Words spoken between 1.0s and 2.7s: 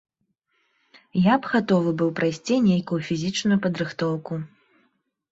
Я б гатовы быў прайсці